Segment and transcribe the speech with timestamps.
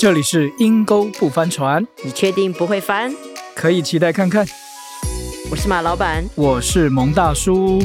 [0.00, 3.14] 这里是阴沟不翻船，你确定不会翻？
[3.54, 4.46] 可以期待看看。
[5.50, 7.78] 我是马老板，我是蒙大叔。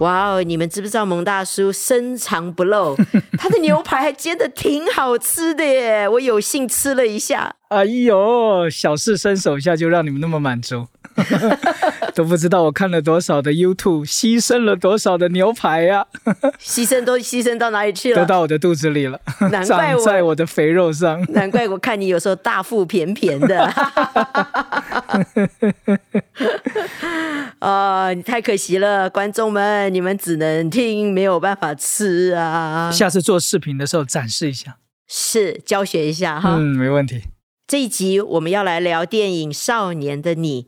[0.00, 2.94] 哇哦，你们知不知道蒙大叔深藏不露，
[3.38, 6.06] 他的牛排还煎的挺好吃的耶！
[6.06, 7.56] 我有幸吃了一下。
[7.68, 10.86] 哎呦，小事伸手一下就让你们那么满足，
[12.16, 16.06] 都不知道我看了多少的 YouTube，牺牲了多少的牛排呀！
[16.58, 18.22] 牺牲都牺牲到哪里去了？
[18.22, 19.20] 都到我的肚子里了，
[19.50, 21.22] 难怪长在我的肥肉上。
[21.34, 23.70] 难怪我看你有时候大腹便便的。
[27.58, 32.90] 啊， 你太可惜了，观众们，你们只能听，没有办法吃啊。
[32.90, 36.54] 下次做视频的时候展示一下，是教学一下哈。
[36.56, 37.24] 嗯，没问题。
[37.66, 40.62] 这一集我们要来聊电影《少年的你》，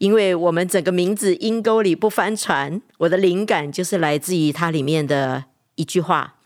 [0.00, 6.36] 因为我们整个名字“阴沟里不翻船”，我的灵感就是来自于它里面的一句话：“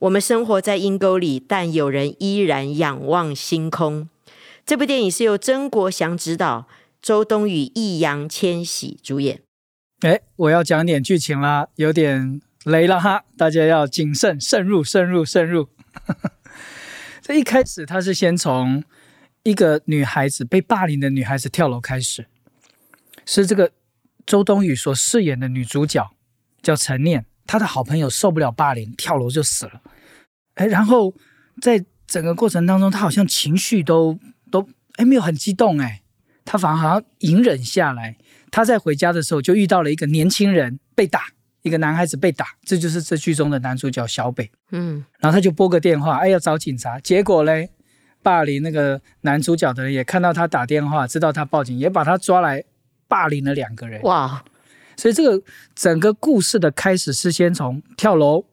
[0.00, 4.08] 我们生活在阴沟里，但有人依然仰望星空。”
[4.66, 6.66] 这部电影是由曾国祥执导，
[7.00, 9.42] 周冬雨、易烊千玺主演。
[10.00, 15.68] 哎，我要讲点剧情啦，有点雷了哈，大家要谨慎，慎入，慎入，慎入。
[17.22, 18.82] 这一开始他是先从。
[19.44, 22.26] 一个女孩子被霸凌的女孩子跳楼开始，
[23.30, 23.70] 是这个
[24.24, 26.10] 周冬雨所饰演的女主角
[26.62, 29.82] 叫陈念，她的好朋友受不了霸凌，跳楼就死了。
[30.54, 31.12] 哎，然后
[31.60, 34.18] 在整个过程当中，她好像情绪都
[34.50, 36.00] 都哎没有很激动，哎，
[36.46, 38.16] 她反而好像隐忍下来。
[38.50, 41.26] 她在回家的时候就遇到了一个年轻人被打，
[41.60, 44.50] 一个男孩子被打，这就是这剧中的男主角小北。
[44.72, 47.68] 嗯，然后他就拨个电话，哎，要找警察，结果嘞。
[48.20, 52.64] 霸凌那个男主角的人也看到他打电话，知道他报警，也把他抓来
[53.08, 54.00] 霸凌了两个人。
[54.02, 54.44] 哇！
[54.96, 55.42] 所以这个
[55.74, 58.44] 整个故事的开始是先从跳楼、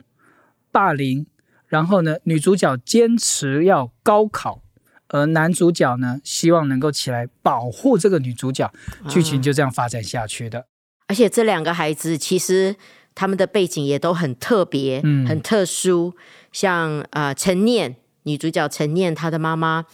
[0.72, 1.26] 霸凌，
[1.68, 4.62] 然后呢，女主角坚持要高考，
[5.10, 8.72] 而男主角呢希望能够起来保护这个女主角，
[9.10, 10.68] 剧情就这样发展下去的。
[11.08, 12.76] 而且这两个孩子其实
[13.14, 16.16] 他们的背景也都很特别，嗯，很特殊，
[16.52, 17.96] 像啊陈念。
[18.28, 19.86] 女主角陈念，她的妈妈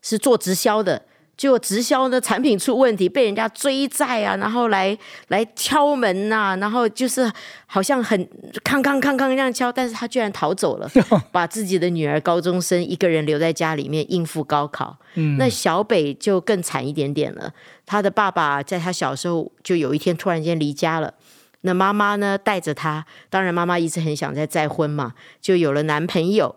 [0.00, 1.06] 是做直销的，
[1.40, 4.94] 就直销的产品出问题，被人家追债啊，然后来
[5.28, 7.32] 来敲门呐，然后就是
[7.64, 8.28] 好像很
[8.62, 10.90] 康康康康这样敲，但是他居然逃走了，
[11.32, 14.94] 把自己的女儿高中生一个人留在家里面应付高考。
[15.38, 17.50] 那小北就更惨一点点了，
[17.86, 21.14] 他的爸爸在他小时候就有一天突然间离家了，
[21.62, 26.56] 那妈妈呢带着他，当然妈妈一直很想再再婚嘛，就有了男朋友。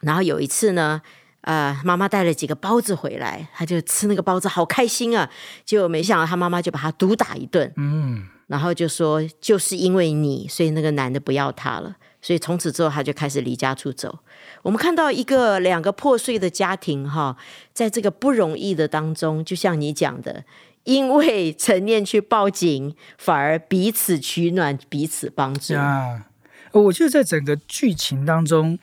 [0.00, 1.02] 然后有一次呢，
[1.42, 5.28] 呃，妈妈带了几个包子回来，他就吃那个包子，好开心啊！
[5.64, 14.18] 结果没想到他妈妈就把他毒打一顿，嗯，然后就说就是因为你，所以那个男的不要他了，所以从此之后他就开始离家出走。
[14.62, 17.34] 我们看到一个两个破碎的家庭，哈，
[17.72, 20.44] 在这个不容易的当中，就像你讲的，
[20.84, 25.74] 因为陈念去报警，反而彼此取暖，彼此帮助。
[25.74, 26.26] 啊，
[26.72, 28.78] 我觉得在整个剧情当中。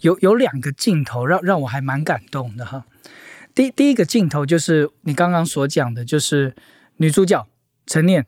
[0.00, 2.84] 有有两个镜头让让我还蛮感动的哈，
[3.54, 6.54] 第第一个镜头就是你刚刚所讲的，就是
[6.98, 7.44] 女主角
[7.86, 8.26] 陈念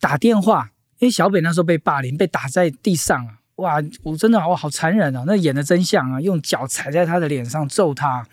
[0.00, 8.26] 打电话，因为小北那时候被霸凌，被打在地上啊，哇，我真的哇好残忍啊，那演的真相啊，用脚踩在他的脸上揍他，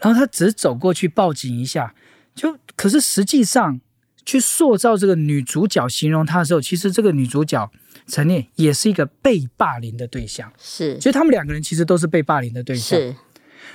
[0.00, 1.94] 然后他只走过去报警一下，
[2.34, 3.80] 就可是实际上
[4.24, 7.70] 去塑造这个女主角形容她的时候，其实这个女主角。
[8.06, 12.98] 陈念也是一个被霸凌的对象，是，所以他们两个人其实都是被霸凌的对象。
[12.98, 13.14] 是，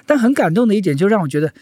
[0.05, 1.53] 但很感动的一点，就让我觉得，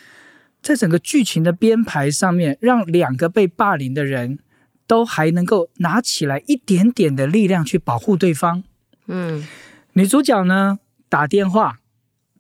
[0.60, 4.40] 在整个剧情的编排上面，让两个被霸凌的人
[4.88, 8.64] 都还能够拿起来一点点的力量去保护对方。
[9.06, 9.48] 嗯，
[9.92, 11.78] 女主角呢打电话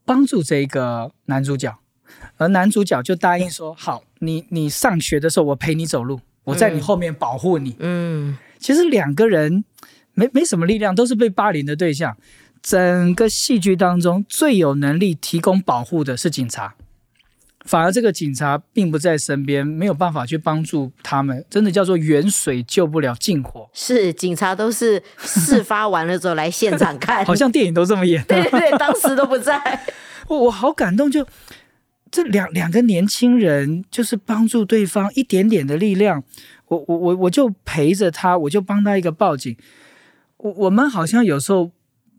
[0.05, 1.77] 帮助这个男主角，
[2.37, 9.63] 而男主角就答应说：“好，你你上学的时候我陪你走路，我在你后面保护你。”嗯，其实两个人。
[10.15, 12.15] 没没什么力量，都是被霸凌的对象。
[12.61, 16.75] 整个戏剧当中最有能力提供保护的是警察，
[17.65, 21.43] 反而这个警察并不在身边，没有办法去帮助他们。
[21.49, 23.67] 真的叫做远水救不了近火。
[23.73, 28.23] 是警察都是事发完了之后来现场看， 好像电影都这么演。
[28.25, 29.83] 对对对，当时都不在。
[30.29, 31.25] 我我好感动，就
[32.13, 36.23] 这两两个年轻人，就是帮助对方一点点的力量。
[36.67, 39.57] 我我我我就陪着他，我就帮他一个报警。
[40.37, 41.71] 我我们好像有时候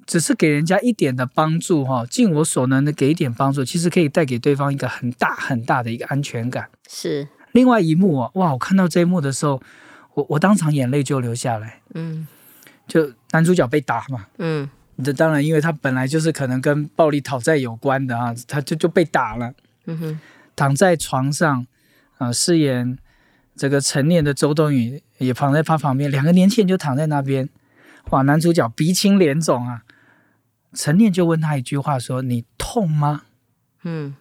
[0.05, 6.69] 只是给人家一点的帮助，哈，尽我所能的给一点帮助，其实可以带给对方一个很大很大的一个安全感。
[6.89, 8.53] 是另外一幕啊，哇！
[8.53, 9.63] 我看到这一幕的时候，
[10.15, 11.81] 我我当场眼泪就流下来。
[11.95, 12.27] 嗯，
[12.89, 14.69] 就男主角被打嘛，嗯，
[15.05, 19.55] 这当然，因为他本来就是可能跟暴力讨债有关的啊，他就就被打了。
[19.87, 20.21] 嗯哼，
[20.57, 21.67] 躺在床上，
[22.19, 22.99] 啊，饰演
[23.57, 27.49] 这个成年的周冬雨也躺在他旁边，两个年轻人就躺在那边。
[28.11, 29.83] 哇，男主角鼻青脸肿啊，
[30.73, 33.23] 陈念就问他一句话说：“你痛吗？”
[33.85, 34.17] 嗯，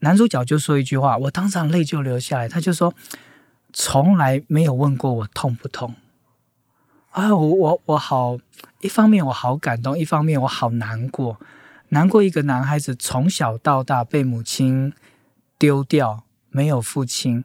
[0.00, 2.48] 男主角就说一句话，我当场泪就流下来。
[2.48, 2.94] 他就说
[3.72, 5.94] ：“从来没有问过我痛不痛。”
[7.10, 8.38] 啊，我我我好，
[8.80, 11.40] 一方面我好感动，一方面我好难过，
[11.90, 14.92] 难过一个男孩子从小到大被母亲
[15.58, 17.44] 丢掉，没有父亲，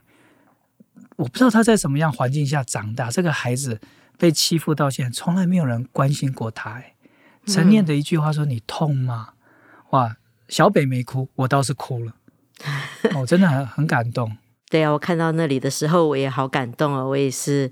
[1.17, 3.79] 我不知道他在什么样环境下长大，这个孩子
[4.17, 6.81] 被欺负到现在，从来没有人关心过他。
[7.45, 9.33] 陈念的一句话说：“你痛吗？”
[9.91, 10.17] 哇，
[10.47, 12.15] 小北没哭，我倒是哭了，
[13.19, 14.35] 我 真的很很感动。
[14.69, 17.71] 对啊，我看到那里的时候，我也好感动哦，我也是。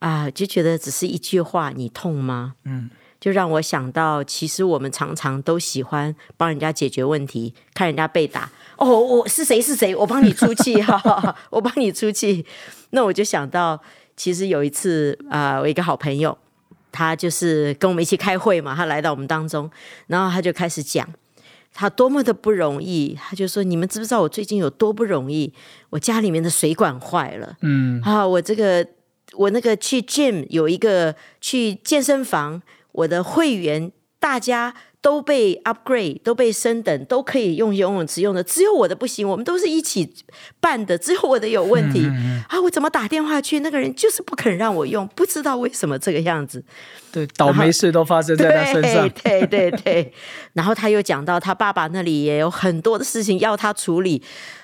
[0.00, 2.54] 啊，就觉得只是一句话，你痛吗？
[2.64, 2.88] 嗯，
[3.20, 12.46] 就让我想到，其实我们常常都喜欢帮人家解决问题，看人家被打，哦，我是谁是谁，我帮你出气，哈，我帮你出气。
[12.90, 13.78] 那我就想到，
[14.16, 16.36] 其实有一次啊，我一个好朋友，
[16.90, 19.70] 他就是跟我们一起开会嘛，他来到我们当中，
[20.06, 21.06] 然后他就开始讲
[21.74, 25.52] 他多么的不容易，他就说：“你们知不知道我最近有多不容易？
[25.90, 28.86] 我家里面的水管坏了，嗯，啊，我这个。”
[29.34, 32.60] 我那个去 gym 有一个去健身房，
[32.92, 39.26] 我的会员大家都被 upgrade，都被升等，都可以用游泳池用的，只有我的不行。
[39.26, 40.12] 我们都是一起
[40.60, 42.06] 办的，只有我的有问题
[42.48, 42.60] 啊！
[42.60, 46.62] 我怎么打电话去，那个人就是不肯让我用，不知道为什么这个样子。
[47.10, 49.08] 对，倒霉事都发生在他身上。
[49.24, 50.12] 对对对，
[50.52, 54.22] 然后他又讲到他爸爸那里也有很多的事情要他处理。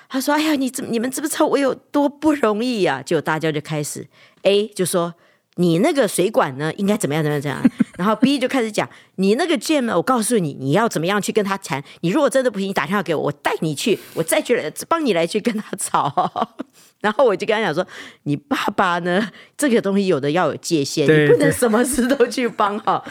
[0.09, 4.07] 他说：“哎呀，你怎你们知不知道我有多不容易呀？”就大家就开始。
[4.43, 5.13] A 就说
[5.55, 7.61] 你那个水管呢，应该怎么样怎么样怎样，
[7.97, 11.83] 然后 B 就开始讲 你那个 Jam，我告诉你你要怎么样去跟他谈。
[12.01, 16.57] 你如果真的不行，你打电话给我，我带你去，我再去帮你来去跟他吵。
[17.01, 17.85] 然后我就跟他讲说，
[18.23, 23.03] 你爸爸呢，这个东西有的要有界限，你不能什么事都去帮哈。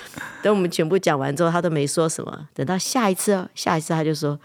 [0.43, 2.49] 等我们全部讲完之后，他都没说什么。
[2.55, 4.39] 等到下一次，下一次他就说。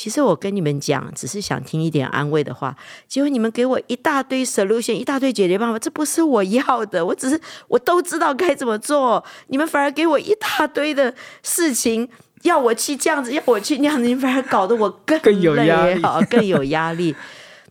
[0.00, 2.74] 其实我跟你们讲，只是想听一点安慰的话。
[3.06, 7.04] 结果你们给我一大堆 solution，一大堆解决办法，这不是我要的。
[7.04, 7.38] 我只是
[7.68, 12.08] 我都知道该怎么做，你们反而给我一大堆的事情，
[12.44, 17.14] 要我去这样子，要我去那样子，你反而搞得我更更有压力，更有压力。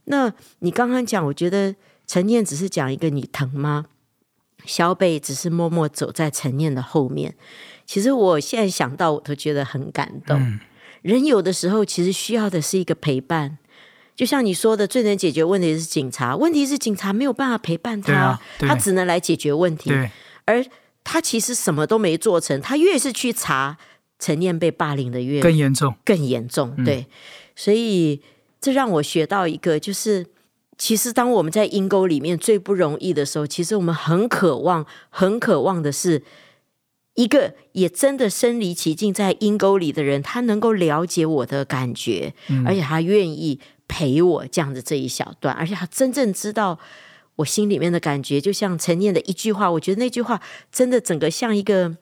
[0.04, 1.74] 那你刚刚讲，我觉得
[2.06, 3.86] 陈念只是讲一个你疼吗？
[4.66, 7.34] 小北只是默默走在陈念的后面。
[7.88, 10.60] 其实我现在想到，我都觉得很感动。
[11.02, 13.58] 人有的时候其实需要的是一个陪伴，
[14.16, 16.36] 就像你说的，最能解决问题是警察。
[16.36, 19.92] 问题是警察没有办法陪伴他，他只能来解决问题。
[20.46, 20.66] 而
[21.04, 23.78] 他其实什么都没做成，他越是去查，
[24.20, 26.76] 陈念被霸凌的越更严重，更严重。
[26.84, 27.06] 对，
[27.56, 28.22] 所以
[28.60, 30.26] 这让我学到一个，就是
[30.78, 36.24] 其实当我们在阴沟里面最不容易的时候，其实我们很渴望，很渴望的是。
[37.20, 42.34] 一个也真的身临其境在阴沟里的人，他能够了解我的感觉，
[42.66, 46.80] 而且他愿意陪我这样子这一小段，而且他真正知道
[47.36, 48.40] 我心里面的感觉。
[48.40, 50.40] 就像陈念的一句话，我觉得那句话
[50.72, 51.98] 真的整个像一个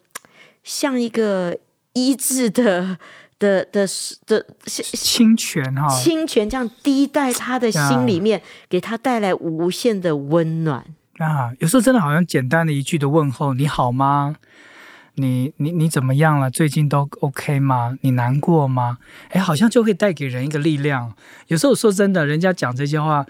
[0.64, 1.58] 像一个
[1.94, 3.00] 医治的
[3.40, 3.88] 的的
[4.28, 10.86] 的清泉哈，清泉这样滴在他的心里面，给他带来无限的温暖
[11.18, 11.52] 啊！
[11.58, 14.36] 有时候真的好像简单的一句的问候，你好吗？
[15.20, 16.52] 你你你怎么样了？
[16.52, 17.98] 最近都 OK 吗？
[18.02, 19.00] 你难过吗？
[19.30, 21.16] 哎，好像就会带给人一个力量。
[21.48, 23.26] 有时候说真的，人家讲这些话，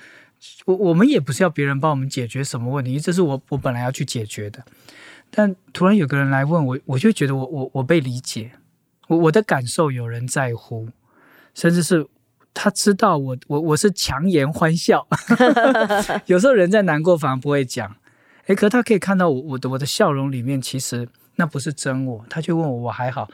[0.66, 4.66] 我我们也不是要别人帮我们解决什么问题，这是我我本来要去解决的。
[5.32, 8.52] 但突然有个人来问我，我就觉得我我我被理解，
[9.08, 10.90] 我我的感受有人在乎，
[11.54, 12.06] 甚至是
[12.54, 15.08] 他知道我我我是强颜欢笑。
[16.28, 17.96] 有时候人在难过反而不会讲，
[18.48, 21.08] 哎，可他可以看到我我的我的笑容里面其实。
[21.38, 23.28] 那不是真我，他就问我我还好，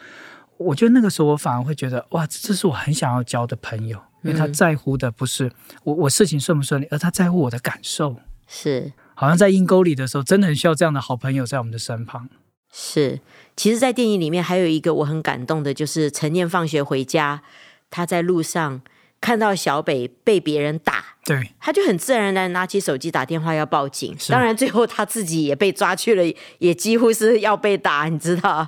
[0.58, 5.52] 我觉得那个时候我反而会觉得哇，这是我很想要交的朋友，因为他在乎的不是
[5.84, 8.16] 我我事情顺不顺利，而他在乎我的感受。
[8.48, 12.30] 是，好像在阴沟里的时候，真的很需要这样的好朋友在我们的身旁。
[12.72, 13.20] 是，
[13.56, 17.42] 其实，在电影里面还有一个我很感动的，就是陈念放学回家，
[17.90, 18.82] 他在路上。
[19.24, 24.14] 看到小北被别人打，对，他就很自然的拿起手机打电话要报警。
[24.28, 28.10] 当然，最后他自己也被抓去了，也几乎是要被打。
[28.10, 28.68] 你知道，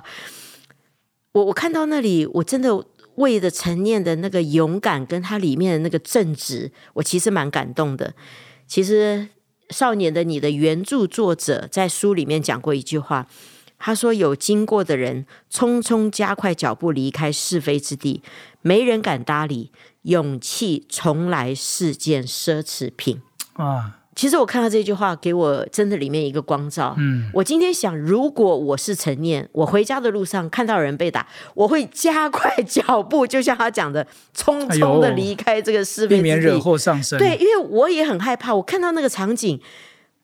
[1.32, 2.82] 我我看到那里，我真的
[3.16, 8.14] 为着陈念的那个勇敢，跟他里面的那个正直，我其实蛮感动的。
[8.66, 9.28] 其实，
[9.76, 13.26] 《少年的你》的原著作者在书里面讲过一句话，
[13.78, 18.22] 他说：“有经过的人匆匆加快脚步离开是非之地，
[18.62, 19.70] 没人敢搭理。
[20.06, 23.20] 勇气从来是件奢侈品。”
[23.54, 23.98] 啊。
[24.16, 26.94] 其实我看到这句话，给我真的里面一个光照。
[26.96, 37.18] 嗯，我今天想，如果我是陈念，我回家的路上看到人被打，我会加快脚步，就像他讲的，匆匆的离开这个是非避免惹祸上身。
[37.18, 39.60] 对，因为我也很害怕，我看到那个场景，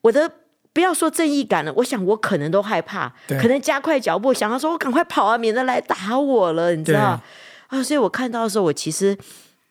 [0.01, 0.33] 我的
[0.73, 7.21] 不要说正义感了，我想我可能都害怕，可能加快脚步，想要说我赶快跑啊，免得来打我了，你知道
[7.67, 7.83] 啊？
[7.83, 9.15] 所以我看到的时候，我其实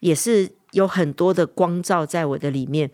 [0.01, 2.91] 也是有很多的光照在我的里面。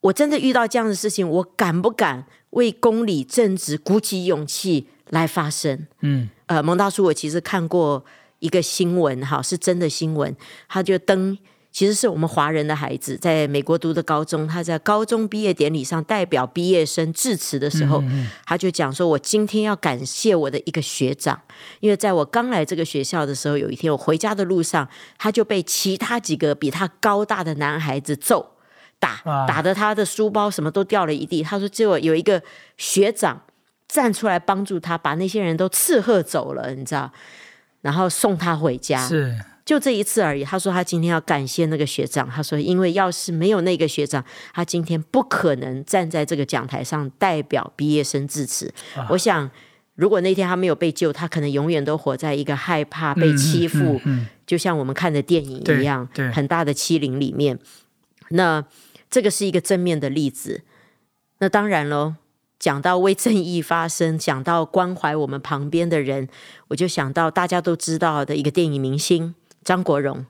[0.00, 5.86] 我真的遇到这样的事情，我敢不敢为公理正直鼓起勇气来发声？
[6.02, 8.04] 嗯，呃，蒙大叔，我其实看过
[8.38, 10.36] 一个新闻，哈，是真的新闻，
[10.68, 11.36] 他就登，
[11.78, 18.02] 其实是我们华人的孩子在美国读的高中，他在高中毕业典礼上代表毕业生致辞的时候，
[18.44, 21.40] 他就讲说：“我今天要感谢我的一个学长，
[21.78, 28.56] 因为在我刚来这个学校的时候，有一天我回家的路上，他就被其他几个比他高大的男孩子揍。”
[28.98, 31.44] 打打的他的书包什么都掉了一地。
[31.44, 32.42] 他说：“结果有一个
[32.76, 33.40] 学长
[33.86, 37.12] 站出来帮助他，把那些人都斥喝走了，你知道？
[37.82, 39.06] 然后送他回家。
[39.06, 40.42] 是就这一次而已。
[40.42, 42.26] 他说他今天要感谢那个学长。
[42.26, 48.72] 他说，因为要是没有那个学长，他今天不可能站在这个讲台上代表毕业生致辞。
[49.10, 49.50] 我想，
[49.94, 54.00] 如果那天他没有被救，他可能永远都活在一个害怕被欺负，
[54.46, 57.58] 就像我们看的电影一样，很大的欺凌里面。
[58.30, 58.64] 那。”
[59.10, 60.60] 这个是一个正面的例子。
[61.38, 62.16] 那当然喽，
[62.58, 66.28] 讲到为正义发声，讲到关怀我们旁边的人，
[66.68, 69.34] 我就想到大家都知道的一个电影明星
[69.64, 70.24] 张国荣，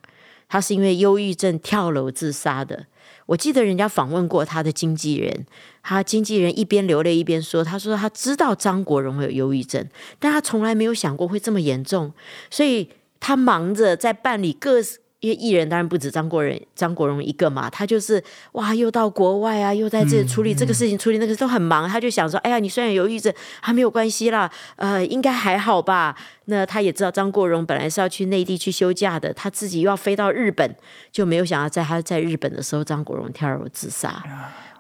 [0.49, 2.87] 他是因为忧郁症跳楼自杀的。
[3.27, 5.47] 我记得人家访问过他的经纪人，
[5.83, 9.87] 他经纪人一边流泪一边说：“他说他知道张国荣有忧郁症，
[10.19, 12.13] 但他从来没有想过会这么严重，
[12.51, 12.89] 所以
[13.21, 14.81] 他忙着在办理各。”
[15.21, 18.23] 因为艺人当然不止张国荣、张国荣一个嘛，他就是
[18.53, 21.89] 哇，又到国外啊，又在这里处理这个事情，处理那个都很忙。
[21.89, 26.17] 他就想说，哎呀，你虽然有抑郁症，还没有关系啦，呃，应该还好吧。
[26.45, 30.77] 那他也知道张国荣本来是要去内地去休假的，他自己又要飞到日本，
[31.11, 34.23] 就没有想到在他在日本的时候，张国荣跳楼自杀。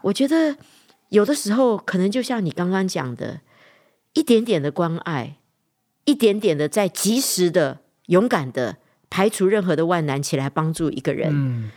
[0.02, 0.56] 我觉得
[1.08, 3.40] 有的时候可能就像你刚刚讲的，
[4.12, 5.34] 一点点的关爱，
[6.04, 8.76] 一点点的在及时的、勇敢的。
[9.10, 11.70] 排除任何的万难，起来帮助一个人，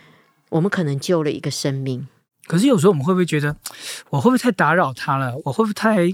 [0.49, 2.07] 我们可能救了一个生命。
[2.47, 3.55] 可是有时候我们会不会觉得，
[4.09, 5.35] 我会不会太打扰他了？
[5.45, 6.13] 我会不会太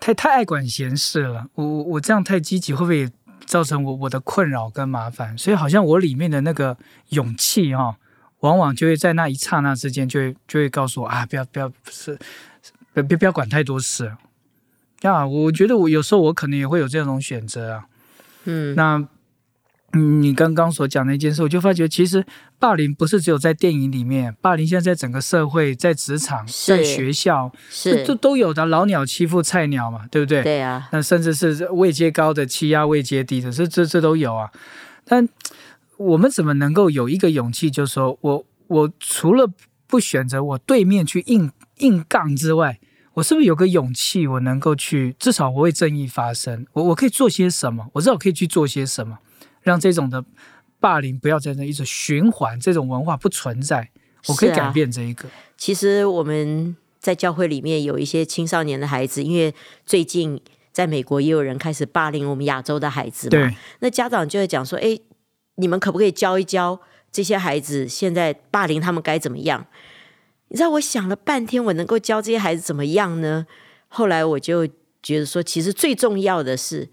[0.00, 1.46] 太太爱管闲事了？
[1.54, 3.10] 我我我这样太积极，会不会
[3.44, 5.36] 造成我我的困扰跟麻烦？
[5.36, 6.76] 所以好像我里面的那个
[7.10, 7.96] 勇气哈，
[8.40, 12.18] 往往就会在那一刹那之间，就会就会告诉我啊，不要不要是，
[12.94, 14.12] 别别不要管太多事
[15.02, 15.26] 啊！
[15.26, 17.86] 我觉得我有时候我可能也会有这种选择啊，
[18.44, 19.06] 嗯，那。
[19.92, 22.22] 嗯，你刚刚所讲的一件事，我就发觉其实
[22.58, 28.66] 霸凌不是只有在电影里面，霸凌现在在整个社会、在职场、在学校，是都都有的。
[28.66, 30.42] 老鸟欺负菜鸟嘛，对不对？
[30.42, 30.86] 对啊。
[30.92, 34.50] 那甚至是位阶高的欺压位阶低的，这这这都有啊。
[35.06, 35.26] 但
[35.96, 39.50] 我们怎么能够有一个勇气，就是说我我除了
[39.86, 42.78] 不选择我对面去硬硬杠之外，
[43.14, 46.66] 我是不是有个勇气，我能够去至少我为正义发声？
[46.74, 47.88] 我我可以做些什么？
[47.94, 49.18] 我知道我可以去做些什么？
[49.68, 50.24] 让这种的
[50.80, 53.90] 霸凌不要在那一直循环，这种文化不存在，
[54.26, 55.28] 我可以改变这一个。
[55.58, 60.40] 其实我们在教会里面有一些青少年的孩子，因为最近
[60.72, 64.98] 在美国也有人开始霸凌我们亚洲的孩子嘛，那家长就会讲说：“哎，
[65.56, 66.80] 你们可不可以教一教
[67.12, 69.66] 这些孩子，现在霸凌他们该怎么样？”
[70.48, 73.46] 你知道，我想了半天，我能够教这些孩子怎么样呢？
[73.88, 74.66] 后来我就
[75.02, 76.88] 觉得说，其实最重要的是。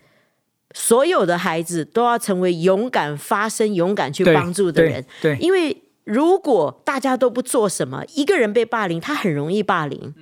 [0.77, 5.03] 所有的孩子都要成为勇敢发声、勇敢去帮助的人。
[5.21, 10.13] 对，因为如果大家都不做什么，一个人被霸凌，他很容易霸凌。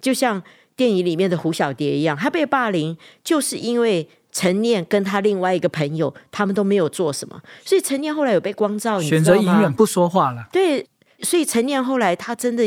[0.00, 0.42] 就像
[0.74, 10.46] 电影里面的胡小蝶一样，他被霸凌就是因为陈念跟他另外一个朋友，他们都没有做什么，所以陈念后来有被光照，选择隐忍不说话了。
[10.50, 10.86] 对，
[11.20, 12.64] 所以陈念后来他真的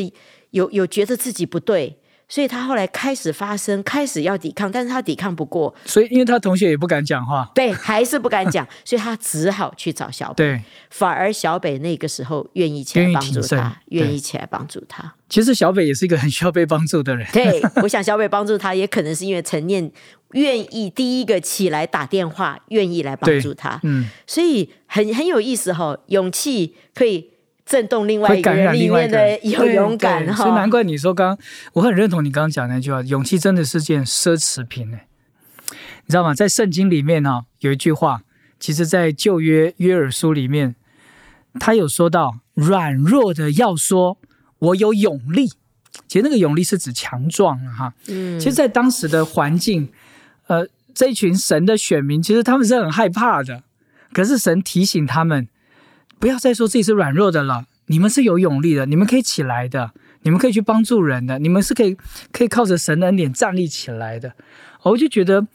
[0.51, 1.97] 有有觉得自己不对。
[2.31, 15.13] 所以他后来开始发声，开始要抵抗，但是他抵抗不过，所以因为他同学也不敢讲话， 对，还是不敢讲， 所以他只好去找小北，对，反而小北那个时候愿意起来帮助他，愿意起来帮助他。
[15.27, 19.91] 其实小北也是一个很需要被帮助的人，对， 我想小北帮助他，也可能是因为陈念
[20.31, 27.30] 愿意第一个起来打电话，愿意来帮助他，嗯，所以很很有意思哈，勇气可以。
[27.71, 31.37] 震动另外一个人里面的有勇敢哈，所以难怪你说刚，
[31.71, 34.97] 我很认同你刚刚讲那句话，勇气真的是件奢侈品呢。
[35.69, 36.33] 你知道吗？
[36.33, 38.23] 在圣经里面呢，有一句话，
[38.59, 40.75] 其实在旧约约珥书里面，
[41.61, 44.17] 他有说到软弱的要说
[44.59, 45.47] 我有勇力。
[46.09, 47.93] 其实那个勇力是指强壮哈。
[48.09, 49.89] 嗯，其实，在当时的环境，
[50.47, 53.63] 呃，这一群神的选民，其实他们是很害怕的。
[54.11, 55.47] 可是神提醒他们，
[56.21, 61.97] 不要再说自己是软弱的了，你们是有勇力的，你们可以起来的，你们可以去帮助人的，你们是可以
[62.31, 64.33] 可以靠着神的恩典站立起来的。
[64.83, 65.47] 我就觉得。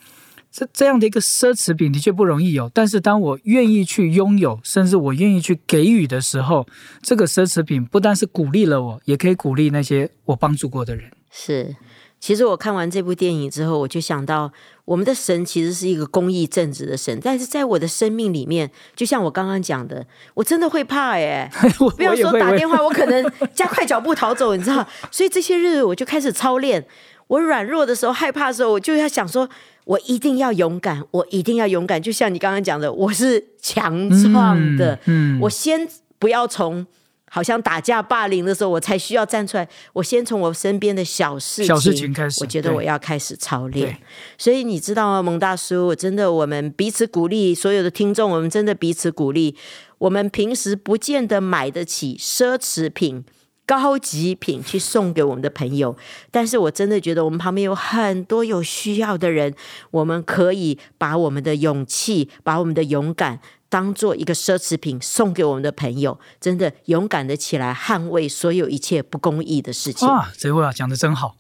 [0.48, 6.66] 这这样的一个奢侈品的确不容易有，但是当我愿意去拥有，甚至我愿意去给予的时候，
[7.02, 11.10] 这个奢侈品不单是鼓励了我，也可以鼓励那些我帮助过的人。
[11.30, 11.76] 是，
[12.18, 14.50] 其实我看完这部电影之后，我就想到，
[14.84, 20.04] 我们的神其实是一个公义正直的神，但是在我的生命里面，就像我刚刚讲的，
[20.34, 21.50] 我真的会怕哎，
[21.96, 24.86] 不要说打电话，我可能 加快脚步逃走，你知道？
[25.10, 26.86] 所以这些日子我就开始操练，
[27.28, 29.48] 我软弱的时候、害怕的时候，我就要想说。
[29.86, 32.02] 我一定要勇敢，我一定要勇敢。
[32.02, 34.98] 就像你刚刚讲的，我是强壮的。
[35.04, 36.84] 嗯，我先不要从
[37.30, 39.68] 好像打架霸凌的时候，我才需要站出来。
[39.92, 43.96] 我先从我身边的小事小事情开始，我觉得我要开始操练。
[44.38, 49.56] 所以你知道吗，蒙大叔，我真的，我们彼此鼓励，所有的听众，我们真的彼此鼓励。
[49.98, 53.24] 我们平时不见得买得起奢侈品。
[53.68, 55.96] 高级品去送给我们的朋友，
[56.30, 59.52] 但是我真的觉得我们旁边有很多有需要的人，
[59.90, 70.06] 我们可以把我们的勇气、把我们的勇敢当做一个奢侈品送给我们的朋友，真的勇敢的起来捍卫所有一切不公义的事情。
[70.08, 71.36] 哇，这位啊讲的真好，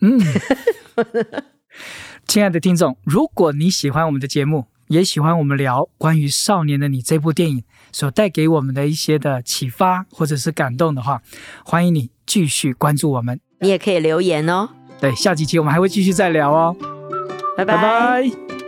[0.00, 0.18] 嗯，
[2.26, 4.66] 亲爱的听众，如果你喜欢我们的节目。
[4.90, 11.22] 也喜欢我们聊关于《少年的你》这部电影所带给我们的一些的启发或者是感动的话，
[11.64, 13.38] 欢迎你继续关注我们。
[13.60, 14.68] 你也可以留言哦。
[15.00, 16.76] 对，下几期我们还会继续再聊哦。
[17.56, 18.59] 拜拜。